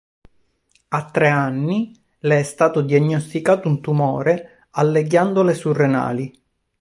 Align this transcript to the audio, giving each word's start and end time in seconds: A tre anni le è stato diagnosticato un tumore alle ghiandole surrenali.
A 0.87 1.05
tre 1.11 1.27
anni 1.29 1.93
le 2.21 2.39
è 2.39 2.41
stato 2.41 2.81
diagnosticato 2.81 3.67
un 3.67 3.81
tumore 3.81 4.65
alle 4.71 5.03
ghiandole 5.03 5.53
surrenali. 5.53 6.41